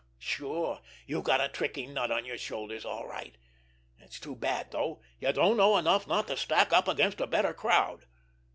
Sure, 0.17 0.81
you 1.05 1.21
got 1.21 1.41
a 1.45 1.47
tricky 1.47 1.85
nut 1.85 2.09
on 2.09 2.25
your 2.25 2.35
shoulders, 2.39 2.83
all 2.85 3.05
right! 3.07 3.37
It's 3.99 4.19
too 4.19 4.35
bad, 4.35 4.71
though, 4.71 4.99
you 5.19 5.31
don't 5.31 5.57
know 5.57 5.77
enough 5.77 6.07
not 6.07 6.25
to 6.29 6.37
stack 6.37 6.73
up 6.73 6.87
against 6.87 7.21
a 7.21 7.27
better 7.27 7.53
crowd! 7.53 8.07